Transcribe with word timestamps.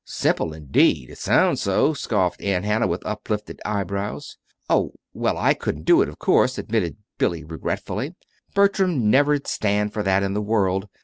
"Simple, 0.03 0.51
indeed! 0.51 1.11
It 1.11 1.19
sounds 1.19 1.61
so," 1.61 1.93
scoffed 1.93 2.41
Aunt 2.41 2.65
Hannah, 2.65 2.87
with 2.87 3.05
uplifted 3.05 3.61
eyebrows. 3.63 4.39
"Oh, 4.67 4.93
well, 5.13 5.37
I 5.37 5.53
couldn't 5.53 5.83
do 5.83 6.01
it, 6.01 6.09
of 6.09 6.17
course," 6.17 6.57
admitted 6.57 6.97
Billy, 7.19 7.43
regretfully. 7.43 8.15
"Bertram 8.55 9.11
never'd 9.11 9.45
stand 9.45 9.93
for 9.93 10.01
that 10.01 10.23
in 10.23 10.33
the 10.33 10.41
world. 10.41 10.89